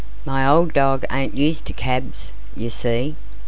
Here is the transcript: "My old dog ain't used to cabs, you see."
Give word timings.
"My 0.25 0.47
old 0.47 0.73
dog 0.73 1.05
ain't 1.11 1.35
used 1.35 1.65
to 1.65 1.73
cabs, 1.73 2.31
you 2.55 2.71
see." 2.71 3.15